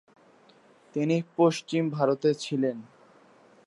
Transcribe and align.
তিনি 0.95 1.15
পশ্চিম 1.37 1.83
ভারতে 1.89 2.29
ছিলেন। 2.33 2.77